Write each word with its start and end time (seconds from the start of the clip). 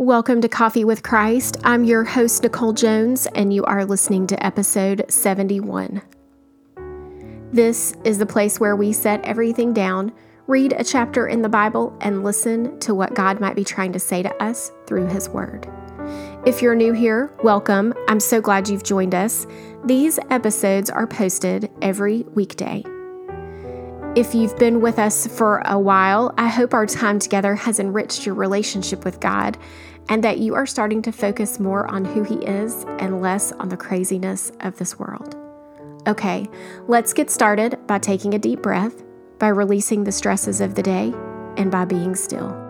Welcome 0.00 0.40
to 0.40 0.48
Coffee 0.48 0.86
with 0.86 1.02
Christ. 1.02 1.58
I'm 1.62 1.84
your 1.84 2.04
host, 2.04 2.42
Nicole 2.42 2.72
Jones, 2.72 3.26
and 3.34 3.52
you 3.52 3.64
are 3.64 3.84
listening 3.84 4.26
to 4.28 4.46
episode 4.46 5.04
71. 5.10 6.00
This 7.52 7.92
is 8.02 8.16
the 8.16 8.24
place 8.24 8.58
where 8.58 8.76
we 8.76 8.94
set 8.94 9.22
everything 9.26 9.74
down, 9.74 10.10
read 10.46 10.72
a 10.72 10.84
chapter 10.84 11.28
in 11.28 11.42
the 11.42 11.50
Bible, 11.50 11.94
and 12.00 12.24
listen 12.24 12.80
to 12.80 12.94
what 12.94 13.12
God 13.12 13.40
might 13.40 13.56
be 13.56 13.62
trying 13.62 13.92
to 13.92 13.98
say 13.98 14.22
to 14.22 14.34
us 14.42 14.72
through 14.86 15.06
His 15.08 15.28
Word. 15.28 15.70
If 16.46 16.62
you're 16.62 16.74
new 16.74 16.94
here, 16.94 17.30
welcome. 17.44 17.92
I'm 18.08 18.20
so 18.20 18.40
glad 18.40 18.70
you've 18.70 18.82
joined 18.82 19.14
us. 19.14 19.46
These 19.84 20.18
episodes 20.30 20.88
are 20.88 21.06
posted 21.06 21.70
every 21.82 22.22
weekday. 22.32 22.84
If 24.16 24.34
you've 24.34 24.58
been 24.58 24.80
with 24.80 24.98
us 24.98 25.28
for 25.28 25.62
a 25.66 25.78
while, 25.78 26.34
I 26.36 26.48
hope 26.48 26.74
our 26.74 26.84
time 26.84 27.20
together 27.20 27.54
has 27.54 27.78
enriched 27.78 28.26
your 28.26 28.34
relationship 28.34 29.04
with 29.04 29.20
God 29.20 29.56
and 30.08 30.24
that 30.24 30.38
you 30.38 30.54
are 30.54 30.66
starting 30.66 31.02
to 31.02 31.12
focus 31.12 31.60
more 31.60 31.86
on 31.88 32.04
who 32.04 32.22
He 32.22 32.36
is 32.36 32.84
and 32.98 33.20
less 33.20 33.52
on 33.52 33.68
the 33.68 33.76
craziness 33.76 34.52
of 34.60 34.76
this 34.78 34.98
world. 34.98 35.36
Okay, 36.06 36.48
let's 36.88 37.12
get 37.12 37.30
started 37.30 37.78
by 37.86 37.98
taking 37.98 38.34
a 38.34 38.38
deep 38.38 38.62
breath, 38.62 39.02
by 39.38 39.48
releasing 39.48 40.04
the 40.04 40.12
stresses 40.12 40.60
of 40.60 40.74
the 40.74 40.82
day, 40.82 41.12
and 41.56 41.70
by 41.70 41.84
being 41.84 42.14
still. 42.14 42.69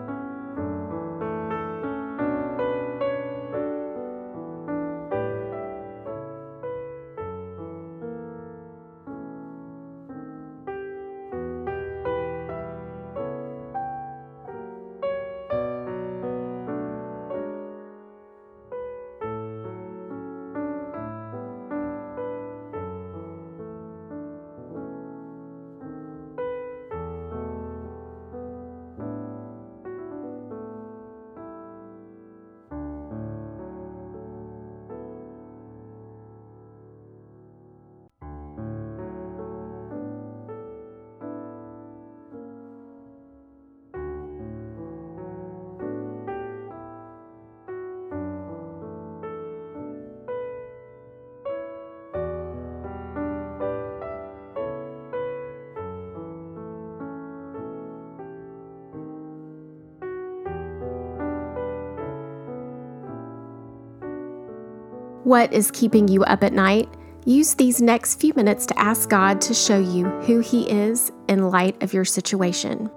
What 65.23 65.53
is 65.53 65.69
keeping 65.69 66.07
you 66.07 66.23
up 66.23 66.43
at 66.43 66.51
night? 66.51 66.89
Use 67.25 67.53
these 67.53 67.79
next 67.79 68.19
few 68.19 68.33
minutes 68.33 68.65
to 68.65 68.79
ask 68.79 69.07
God 69.07 69.39
to 69.41 69.53
show 69.53 69.79
you 69.79 70.05
who 70.21 70.39
He 70.39 70.67
is 70.67 71.11
in 71.27 71.49
light 71.49 71.81
of 71.83 71.93
your 71.93 72.05
situation. 72.05 72.89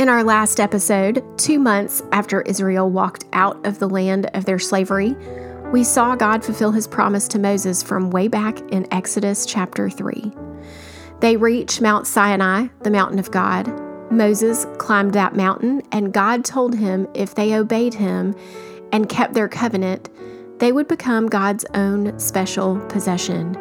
In 0.00 0.08
our 0.08 0.24
last 0.24 0.60
episode, 0.60 1.22
two 1.36 1.58
months 1.58 2.00
after 2.10 2.40
Israel 2.40 2.88
walked 2.88 3.26
out 3.34 3.66
of 3.66 3.80
the 3.80 3.86
land 3.86 4.30
of 4.32 4.46
their 4.46 4.58
slavery, 4.58 5.14
we 5.74 5.84
saw 5.84 6.16
God 6.16 6.42
fulfill 6.42 6.72
his 6.72 6.88
promise 6.88 7.28
to 7.28 7.38
Moses 7.38 7.82
from 7.82 8.10
way 8.10 8.26
back 8.26 8.60
in 8.72 8.90
Exodus 8.94 9.44
chapter 9.44 9.90
3. 9.90 10.32
They 11.20 11.36
reached 11.36 11.82
Mount 11.82 12.06
Sinai, 12.06 12.68
the 12.80 12.90
mountain 12.90 13.18
of 13.18 13.30
God. 13.30 13.68
Moses 14.10 14.66
climbed 14.78 15.12
that 15.12 15.36
mountain, 15.36 15.82
and 15.92 16.14
God 16.14 16.46
told 16.46 16.74
him 16.74 17.06
if 17.12 17.34
they 17.34 17.54
obeyed 17.54 17.92
him 17.92 18.34
and 18.92 19.06
kept 19.06 19.34
their 19.34 19.50
covenant, 19.50 20.08
they 20.60 20.72
would 20.72 20.88
become 20.88 21.26
God's 21.26 21.66
own 21.74 22.18
special 22.18 22.80
possession. 22.86 23.54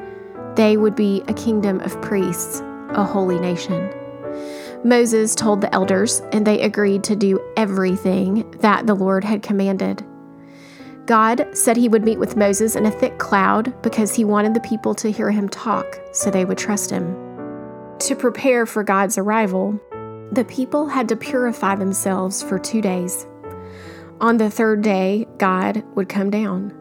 They 0.56 0.78
would 0.78 0.96
be 0.96 1.22
a 1.28 1.34
kingdom 1.34 1.82
of 1.82 2.02
priests, 2.02 2.62
a 2.92 3.04
holy 3.04 3.42
nation. 3.42 3.94
Moses 4.84 5.36
told 5.36 5.60
the 5.60 5.74
elders, 5.76 6.22
and 6.32 6.48
they 6.48 6.62
agreed 6.62 7.04
to 7.04 7.16
do 7.16 7.40
everything 7.58 8.50
that 8.60 8.88
the 8.88 8.94
Lord 8.94 9.26
had 9.26 9.44
commanded. 9.44 10.06
God 11.06 11.48
said 11.54 11.76
he 11.76 11.90
would 11.90 12.06
meet 12.06 12.20
with 12.20 12.38
Moses 12.38 12.76
in 12.76 12.86
a 12.86 12.92
thick 12.92 13.18
cloud 13.18 13.82
because 13.82 14.16
he 14.16 14.24
wanted 14.24 14.54
the 14.54 14.62
people 14.62 14.96
to 14.96 15.12
hear 15.12 15.32
him 15.32 15.50
talk 15.50 16.00
so 16.14 16.30
they 16.30 16.46
would 16.46 16.58
trust 16.58 16.92
him. 16.92 17.14
To 18.00 18.16
prepare 18.16 18.66
for 18.66 18.84
God's 18.84 19.18
arrival, 19.18 19.78
the 20.32 20.46
people 20.46 20.88
had 20.88 21.10
to 21.10 21.16
purify 21.18 21.76
themselves 21.76 22.42
for 22.42 22.58
two 22.58 22.82
days. 22.82 23.28
On 24.22 24.38
the 24.38 24.50
third 24.50 24.82
day, 24.82 25.28
God 25.38 25.84
would 25.96 26.08
come 26.08 26.30
down. 26.30 26.74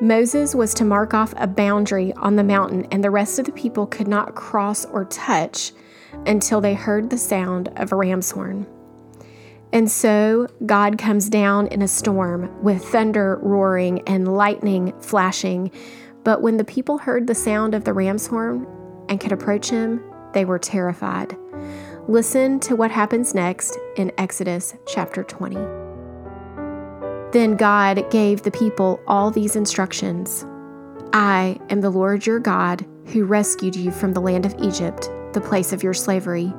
Moses 0.00 0.54
was 0.54 0.72
to 0.74 0.84
mark 0.84 1.14
off 1.14 1.34
a 1.36 1.46
boundary 1.46 2.12
on 2.12 2.36
the 2.36 2.44
mountain, 2.44 2.86
and 2.92 3.02
the 3.02 3.10
rest 3.10 3.38
of 3.38 3.46
the 3.46 3.52
people 3.52 3.86
could 3.86 4.08
not 4.08 4.34
cross 4.34 4.84
or 4.84 5.04
touch 5.06 5.72
until 6.26 6.60
they 6.60 6.74
heard 6.74 7.10
the 7.10 7.18
sound 7.18 7.68
of 7.76 7.92
a 7.92 7.96
ram's 7.96 8.30
horn. 8.30 8.66
And 9.72 9.90
so 9.90 10.48
God 10.66 10.98
comes 10.98 11.28
down 11.28 11.68
in 11.68 11.82
a 11.82 11.88
storm 11.88 12.62
with 12.62 12.84
thunder 12.84 13.38
roaring 13.42 14.02
and 14.08 14.34
lightning 14.34 14.92
flashing. 15.00 15.70
But 16.24 16.42
when 16.42 16.56
the 16.56 16.64
people 16.64 16.98
heard 16.98 17.26
the 17.26 17.34
sound 17.34 17.74
of 17.74 17.84
the 17.84 17.92
ram's 17.92 18.26
horn 18.26 18.66
and 19.08 19.20
could 19.20 19.32
approach 19.32 19.70
him, 19.70 20.02
they 20.32 20.44
were 20.44 20.58
terrified. 20.58 21.36
Listen 22.08 22.58
to 22.60 22.74
what 22.74 22.90
happens 22.90 23.34
next 23.34 23.78
in 23.96 24.10
Exodus 24.18 24.74
chapter 24.86 25.22
20. 25.22 25.54
Then 27.32 27.54
God 27.54 28.10
gave 28.10 28.42
the 28.42 28.50
people 28.50 29.00
all 29.06 29.30
these 29.30 29.54
instructions 29.54 30.44
I 31.12 31.58
am 31.70 31.80
the 31.80 31.90
Lord 31.90 32.24
your 32.24 32.38
God 32.38 32.86
who 33.06 33.24
rescued 33.24 33.74
you 33.74 33.90
from 33.90 34.12
the 34.12 34.20
land 34.20 34.46
of 34.46 34.54
Egypt 34.60 35.10
the 35.32 35.40
place 35.40 35.72
of 35.72 35.82
your 35.82 35.94
slavery. 35.94 36.52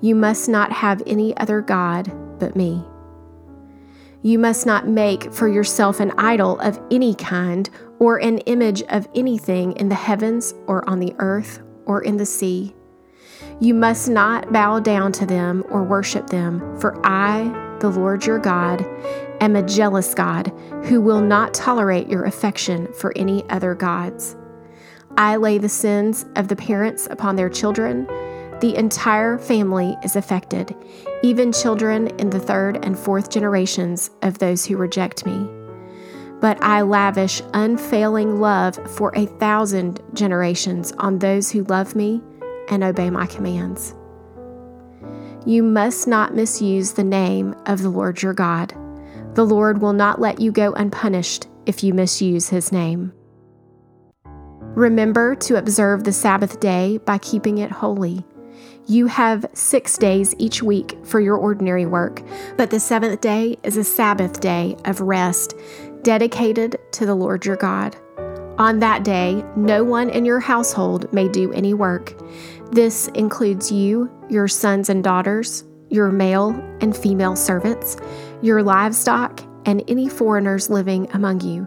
You 0.00 0.14
must 0.14 0.48
not 0.48 0.72
have 0.72 1.02
any 1.06 1.36
other 1.36 1.60
God 1.60 2.12
but 2.38 2.56
me. 2.56 2.84
You 4.22 4.38
must 4.38 4.66
not 4.66 4.88
make 4.88 5.32
for 5.32 5.48
yourself 5.48 6.00
an 6.00 6.12
idol 6.18 6.58
of 6.60 6.80
any 6.90 7.14
kind 7.14 7.70
or 7.98 8.18
an 8.18 8.38
image 8.38 8.82
of 8.88 9.08
anything 9.14 9.72
in 9.72 9.88
the 9.88 9.94
heavens 9.94 10.54
or 10.66 10.88
on 10.88 10.98
the 10.98 11.14
earth 11.18 11.62
or 11.84 12.02
in 12.02 12.16
the 12.16 12.26
sea. 12.26 12.74
You 13.60 13.72
must 13.72 14.08
not 14.08 14.52
bow 14.52 14.80
down 14.80 15.12
to 15.12 15.26
them 15.26 15.64
or 15.70 15.84
worship 15.84 16.26
them, 16.28 16.78
for 16.80 16.98
I, 17.06 17.44
the 17.80 17.88
Lord 17.88 18.26
your 18.26 18.38
God, 18.38 18.84
am 19.40 19.56
a 19.56 19.62
jealous 19.62 20.12
God 20.12 20.48
who 20.84 21.00
will 21.00 21.20
not 21.20 21.54
tolerate 21.54 22.08
your 22.08 22.24
affection 22.24 22.92
for 22.94 23.12
any 23.16 23.48
other 23.48 23.74
gods. 23.74 24.36
I 25.18 25.36
lay 25.36 25.58
the 25.58 25.68
sins 25.68 26.26
of 26.36 26.48
the 26.48 26.56
parents 26.56 27.08
upon 27.10 27.36
their 27.36 27.48
children. 27.48 28.06
The 28.60 28.74
entire 28.76 29.38
family 29.38 29.96
is 30.02 30.16
affected, 30.16 30.74
even 31.22 31.52
children 31.52 32.08
in 32.18 32.30
the 32.30 32.40
third 32.40 32.84
and 32.84 32.98
fourth 32.98 33.30
generations 33.30 34.10
of 34.22 34.38
those 34.38 34.66
who 34.66 34.76
reject 34.76 35.24
me. 35.24 35.48
But 36.40 36.62
I 36.62 36.82
lavish 36.82 37.40
unfailing 37.54 38.40
love 38.40 38.76
for 38.90 39.10
a 39.14 39.26
thousand 39.26 40.00
generations 40.12 40.92
on 40.98 41.18
those 41.18 41.50
who 41.50 41.64
love 41.64 41.96
me 41.96 42.22
and 42.68 42.84
obey 42.84 43.08
my 43.08 43.26
commands. 43.26 43.94
You 45.46 45.62
must 45.62 46.06
not 46.06 46.34
misuse 46.34 46.92
the 46.92 47.04
name 47.04 47.54
of 47.66 47.80
the 47.80 47.88
Lord 47.88 48.20
your 48.20 48.34
God. 48.34 48.74
The 49.34 49.46
Lord 49.46 49.80
will 49.80 49.92
not 49.92 50.20
let 50.20 50.40
you 50.40 50.50
go 50.50 50.72
unpunished 50.72 51.46
if 51.66 51.82
you 51.82 51.94
misuse 51.94 52.48
his 52.48 52.72
name. 52.72 53.12
Remember 54.76 55.34
to 55.36 55.56
observe 55.56 56.04
the 56.04 56.12
Sabbath 56.12 56.60
day 56.60 56.98
by 56.98 57.16
keeping 57.16 57.56
it 57.58 57.70
holy. 57.70 58.22
You 58.86 59.06
have 59.06 59.46
six 59.54 59.96
days 59.96 60.34
each 60.36 60.62
week 60.62 60.98
for 61.02 61.18
your 61.18 61.36
ordinary 61.36 61.86
work, 61.86 62.22
but 62.58 62.68
the 62.68 62.78
seventh 62.78 63.22
day 63.22 63.56
is 63.62 63.78
a 63.78 63.84
Sabbath 63.84 64.38
day 64.38 64.76
of 64.84 65.00
rest 65.00 65.54
dedicated 66.02 66.76
to 66.92 67.06
the 67.06 67.14
Lord 67.14 67.46
your 67.46 67.56
God. 67.56 67.96
On 68.58 68.78
that 68.80 69.02
day, 69.02 69.42
no 69.56 69.82
one 69.82 70.10
in 70.10 70.26
your 70.26 70.40
household 70.40 71.10
may 71.10 71.26
do 71.26 71.50
any 71.54 71.72
work. 71.72 72.12
This 72.70 73.08
includes 73.14 73.72
you, 73.72 74.10
your 74.28 74.46
sons 74.46 74.90
and 74.90 75.02
daughters, 75.02 75.64
your 75.88 76.10
male 76.10 76.50
and 76.82 76.94
female 76.94 77.34
servants, 77.34 77.96
your 78.42 78.62
livestock, 78.62 79.40
and 79.64 79.82
any 79.88 80.06
foreigners 80.06 80.68
living 80.68 81.10
among 81.12 81.40
you. 81.40 81.66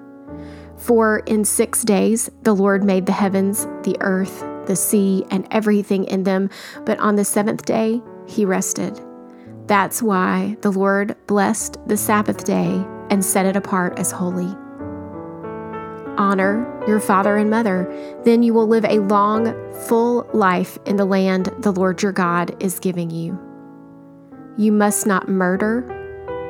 For 0.79 1.19
in 1.19 1.45
six 1.45 1.83
days 1.83 2.29
the 2.43 2.55
Lord 2.55 2.83
made 2.83 3.05
the 3.05 3.11
heavens, 3.11 3.65
the 3.83 3.97
earth, 3.99 4.43
the 4.65 4.75
sea, 4.75 5.25
and 5.29 5.47
everything 5.51 6.05
in 6.05 6.23
them, 6.23 6.49
but 6.85 6.99
on 6.99 7.15
the 7.15 7.25
seventh 7.25 7.65
day 7.65 8.01
he 8.27 8.45
rested. 8.45 8.99
That's 9.67 10.01
why 10.01 10.57
the 10.61 10.71
Lord 10.71 11.15
blessed 11.27 11.77
the 11.85 11.97
Sabbath 11.97 12.43
day 12.43 12.83
and 13.09 13.23
set 13.23 13.45
it 13.45 13.55
apart 13.55 13.99
as 13.99 14.11
holy. 14.11 14.55
Honor 16.17 16.65
your 16.87 16.99
father 16.99 17.37
and 17.37 17.49
mother, 17.49 17.87
then 18.25 18.41
you 18.41 18.53
will 18.53 18.67
live 18.67 18.85
a 18.85 18.99
long, 18.99 19.53
full 19.87 20.27
life 20.33 20.77
in 20.85 20.95
the 20.95 21.05
land 21.05 21.51
the 21.59 21.71
Lord 21.71 22.01
your 22.01 22.11
God 22.11 22.55
is 22.61 22.79
giving 22.79 23.09
you. 23.09 23.39
You 24.57 24.71
must 24.71 25.05
not 25.05 25.29
murder. 25.29 25.85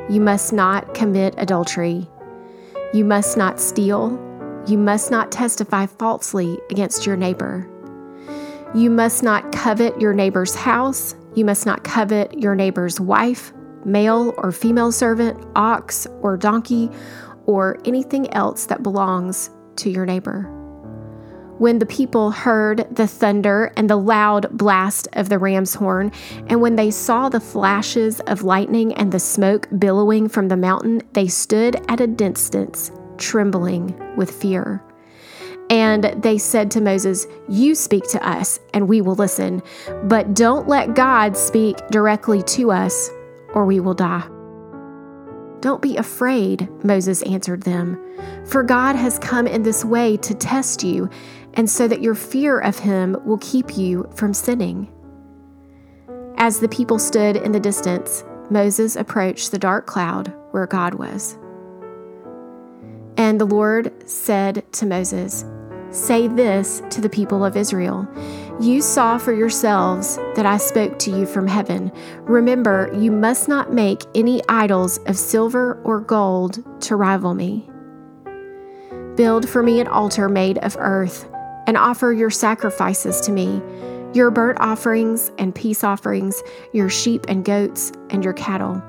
You 0.09 0.21
must 0.21 0.51
not 0.53 0.93
commit 0.93 1.35
adultery. 1.37 2.09
You 2.91 3.05
must 3.05 3.37
not 3.37 3.59
steal. 3.59 4.17
You 4.67 4.77
must 4.77 5.11
not 5.11 5.31
testify 5.31 5.85
falsely 5.85 6.59
against 6.71 7.05
your 7.05 7.15
neighbor. 7.15 7.69
You 8.73 8.89
must 8.89 9.21
not 9.21 9.51
covet 9.51 10.01
your 10.01 10.13
neighbor's 10.13 10.55
house. 10.55 11.15
You 11.35 11.45
must 11.45 11.67
not 11.67 11.83
covet 11.83 12.39
your 12.39 12.55
neighbor's 12.55 12.99
wife, 12.99 13.53
male 13.85 14.33
or 14.37 14.51
female 14.51 14.91
servant, 14.91 15.45
ox 15.55 16.07
or 16.21 16.35
donkey, 16.35 16.89
or 17.45 17.77
anything 17.85 18.31
else 18.33 18.65
that 18.65 18.81
belongs 18.81 19.51
to 19.77 19.91
your 19.91 20.05
neighbor. 20.05 20.58
When 21.59 21.79
the 21.79 21.85
people 21.85 22.31
heard 22.31 22.87
the 22.89 23.05
thunder 23.05 23.73
and 23.75 23.89
the 23.89 23.97
loud 23.97 24.49
blast 24.57 25.09
of 25.11 25.27
the 25.27 25.37
ram's 25.37 25.73
horn, 25.73 26.13
and 26.47 26.61
when 26.61 26.77
they 26.77 26.89
saw 26.89 27.27
the 27.27 27.41
flashes 27.41 28.21
of 28.21 28.43
lightning 28.43 28.93
and 28.93 29.11
the 29.11 29.19
smoke 29.19 29.67
billowing 29.77 30.29
from 30.29 30.47
the 30.47 30.55
mountain, 30.55 31.01
they 31.11 31.27
stood 31.27 31.75
at 31.89 31.99
a 31.99 32.07
distance, 32.07 32.93
trembling 33.17 33.93
with 34.15 34.31
fear. 34.31 34.81
And 35.69 36.05
they 36.23 36.37
said 36.37 36.71
to 36.71 36.81
Moses, 36.81 37.27
You 37.49 37.75
speak 37.75 38.07
to 38.11 38.25
us, 38.25 38.61
and 38.73 38.87
we 38.87 39.01
will 39.01 39.15
listen, 39.15 39.61
but 40.05 40.33
don't 40.33 40.69
let 40.69 40.95
God 40.95 41.35
speak 41.35 41.75
directly 41.89 42.41
to 42.43 42.71
us, 42.71 43.09
or 43.53 43.65
we 43.65 43.81
will 43.81 43.93
die. 43.93 44.25
Don't 45.59 45.81
be 45.81 45.97
afraid, 45.97 46.69
Moses 46.85 47.21
answered 47.23 47.63
them, 47.63 48.01
for 48.45 48.63
God 48.63 48.95
has 48.95 49.19
come 49.19 49.45
in 49.45 49.61
this 49.61 49.85
way 49.85 50.17
to 50.17 50.33
test 50.33 50.83
you, 50.83 51.09
and 51.59 51.69
so 51.69 51.89
that 51.89 52.01
your 52.01 52.15
fear 52.15 52.57
of 52.57 52.79
him 52.79 53.17
will 53.25 53.37
keep 53.39 53.77
you 53.77 54.09
from 54.15 54.33
sinning. 54.33 54.89
As 56.37 56.61
the 56.61 56.69
people 56.69 56.97
stood 56.97 57.35
in 57.35 57.51
the 57.51 57.59
distance, 57.59 58.23
Moses 58.49 58.95
approached 58.95 59.51
the 59.51 59.59
dark 59.59 59.85
cloud 59.85 60.33
where 60.51 60.65
God 60.65 60.93
was. 60.93 61.37
And 63.17 63.41
the 63.41 63.45
Lord 63.45 63.91
said 64.09 64.71
to 64.71 64.85
Moses, 64.85 65.43
Say 65.91 66.29
this 66.29 66.81
to 66.91 67.01
the 67.01 67.09
people 67.09 67.43
of 67.43 67.57
Israel 67.57 68.07
You 68.61 68.81
saw 68.81 69.17
for 69.17 69.33
yourselves 69.33 70.15
that 70.35 70.45
I 70.45 70.55
spoke 70.55 70.97
to 70.99 71.11
you 71.11 71.25
from 71.25 71.45
heaven. 71.45 71.91
Remember, 72.21 72.89
you 72.97 73.11
must 73.11 73.49
not 73.49 73.73
make 73.73 74.03
any 74.15 74.41
idols 74.47 74.99
of 75.07 75.17
silver 75.17 75.81
or 75.83 75.99
gold 75.99 76.63
to 76.83 76.95
rival 76.95 77.33
me. 77.33 77.69
Build 79.17 79.49
for 79.49 79.61
me 79.61 79.81
an 79.81 79.87
altar 79.87 80.29
made 80.29 80.57
of 80.59 80.77
earth 80.79 81.29
and 81.69 81.77
offer 81.77 82.11
your 82.11 82.31
sacrifices 82.31 83.21
to 83.21 83.31
me 83.31 83.61
your 84.15 84.31
burnt 84.31 84.59
offerings 84.59 85.31
and 85.37 85.53
peace 85.53 85.83
offerings, 85.83 86.41
your 86.73 86.89
sheep 86.89 87.25
and 87.27 87.45
goats, 87.45 87.91
and 88.09 88.23
your 88.23 88.33
cattle. 88.33 88.81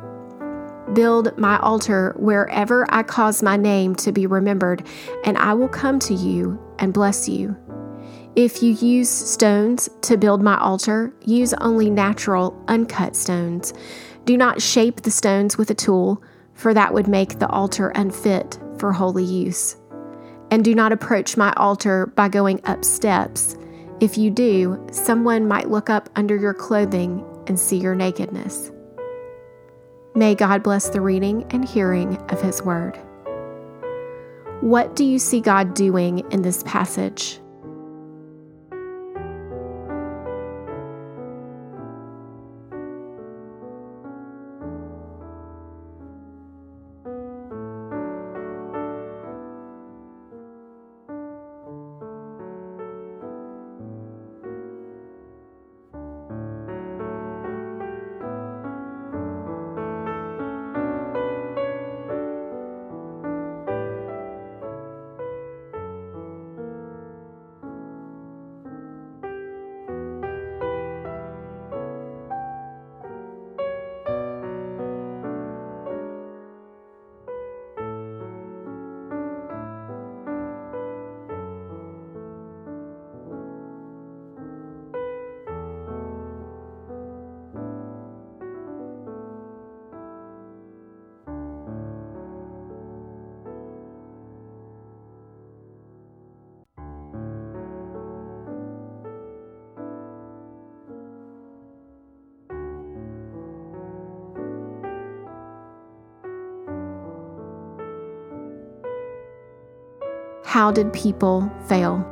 Build 0.94 1.36
my 1.36 1.58
altar 1.58 2.14
wherever 2.18 2.86
I 2.88 3.02
cause 3.02 3.42
my 3.42 3.58
name 3.58 3.94
to 3.96 4.12
be 4.12 4.26
remembered, 4.26 4.86
and 5.26 5.36
I 5.36 5.52
will 5.52 5.68
come 5.68 5.98
to 5.98 6.14
you 6.14 6.58
and 6.78 6.94
bless 6.94 7.28
you. 7.28 7.54
If 8.34 8.62
you 8.62 8.72
use 8.72 9.10
stones 9.10 9.90
to 10.00 10.16
build 10.16 10.40
my 10.40 10.58
altar, 10.58 11.12
use 11.26 11.52
only 11.60 11.90
natural, 11.90 12.58
uncut 12.66 13.14
stones. 13.14 13.74
Do 14.24 14.38
not 14.38 14.62
shape 14.62 15.02
the 15.02 15.10
stones 15.10 15.58
with 15.58 15.70
a 15.70 15.74
tool, 15.74 16.22
for 16.54 16.72
that 16.72 16.94
would 16.94 17.08
make 17.08 17.40
the 17.40 17.48
altar 17.48 17.90
unfit 17.90 18.58
for 18.78 18.90
holy 18.90 19.24
use. 19.24 19.76
And 20.50 20.64
do 20.64 20.74
not 20.74 20.92
approach 20.92 21.36
my 21.36 21.52
altar 21.56 22.06
by 22.06 22.28
going 22.28 22.60
up 22.66 22.84
steps. 22.84 23.56
If 24.00 24.18
you 24.18 24.30
do, 24.30 24.84
someone 24.90 25.46
might 25.46 25.70
look 25.70 25.90
up 25.90 26.08
under 26.16 26.36
your 26.36 26.54
clothing 26.54 27.24
and 27.46 27.58
see 27.58 27.76
your 27.76 27.94
nakedness. 27.94 28.72
May 30.14 30.34
God 30.34 30.62
bless 30.62 30.88
the 30.88 31.00
reading 31.00 31.46
and 31.50 31.68
hearing 31.68 32.16
of 32.30 32.40
His 32.40 32.62
Word. 32.62 32.98
What 34.60 34.96
do 34.96 35.04
you 35.04 35.18
see 35.18 35.40
God 35.40 35.74
doing 35.74 36.30
in 36.32 36.42
this 36.42 36.62
passage? 36.64 37.40
How 110.50 110.72
did 110.72 110.92
people 110.92 111.48
fail? 111.68 112.04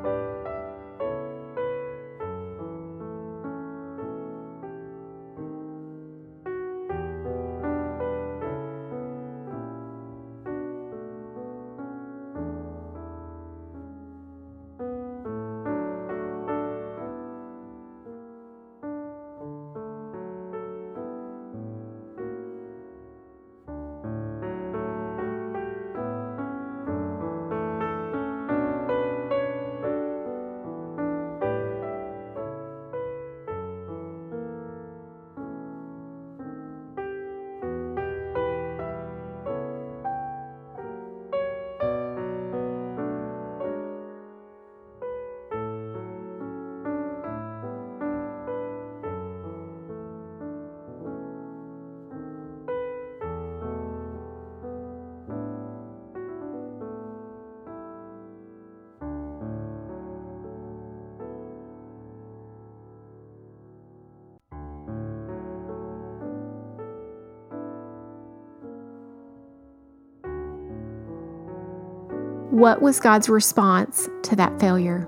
What 72.51 72.81
was 72.81 72.99
God's 72.99 73.29
response 73.29 74.09
to 74.23 74.37
that 74.37 74.59
failure? 74.59 75.07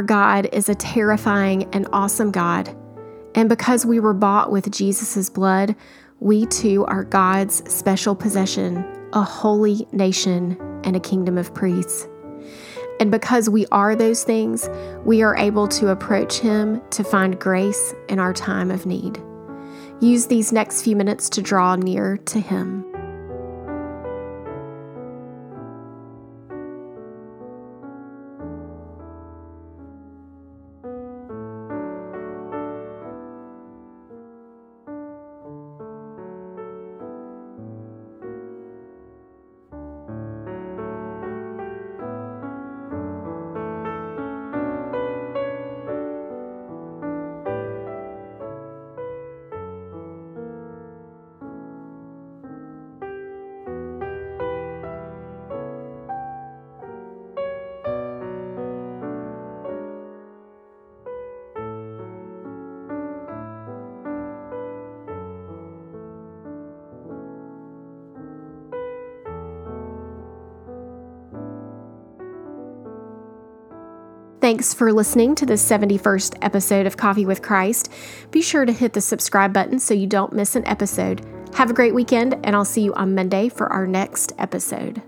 Our 0.00 0.06
God 0.06 0.48
is 0.54 0.70
a 0.70 0.74
terrifying 0.74 1.68
and 1.74 1.86
awesome 1.92 2.30
God. 2.30 2.74
And 3.34 3.50
because 3.50 3.84
we 3.84 4.00
were 4.00 4.14
bought 4.14 4.50
with 4.50 4.72
Jesus' 4.72 5.28
blood, 5.28 5.76
we 6.20 6.46
too 6.46 6.86
are 6.86 7.04
God's 7.04 7.70
special 7.70 8.14
possession, 8.14 8.82
a 9.12 9.20
holy 9.20 9.86
nation, 9.92 10.56
and 10.84 10.96
a 10.96 11.00
kingdom 11.00 11.36
of 11.36 11.52
priests. 11.52 12.08
And 12.98 13.10
because 13.10 13.50
we 13.50 13.66
are 13.66 13.94
those 13.94 14.24
things, 14.24 14.70
we 15.04 15.20
are 15.20 15.36
able 15.36 15.68
to 15.68 15.88
approach 15.88 16.38
Him 16.38 16.80
to 16.92 17.04
find 17.04 17.38
grace 17.38 17.92
in 18.08 18.18
our 18.18 18.32
time 18.32 18.70
of 18.70 18.86
need. 18.86 19.22
Use 20.00 20.28
these 20.28 20.50
next 20.50 20.80
few 20.80 20.96
minutes 20.96 21.28
to 21.28 21.42
draw 21.42 21.76
near 21.76 22.16
to 22.16 22.40
Him. 22.40 22.89
Thanks 74.50 74.74
for 74.74 74.92
listening 74.92 75.36
to 75.36 75.46
the 75.46 75.54
71st 75.54 76.38
episode 76.42 76.84
of 76.84 76.96
Coffee 76.96 77.24
with 77.24 77.40
Christ. 77.40 77.88
Be 78.32 78.42
sure 78.42 78.64
to 78.64 78.72
hit 78.72 78.94
the 78.94 79.00
subscribe 79.00 79.52
button 79.52 79.78
so 79.78 79.94
you 79.94 80.08
don't 80.08 80.32
miss 80.32 80.56
an 80.56 80.66
episode. 80.66 81.24
Have 81.54 81.70
a 81.70 81.72
great 81.72 81.94
weekend, 81.94 82.34
and 82.42 82.56
I'll 82.56 82.64
see 82.64 82.82
you 82.82 82.92
on 82.94 83.14
Monday 83.14 83.48
for 83.48 83.72
our 83.72 83.86
next 83.86 84.32
episode. 84.38 85.02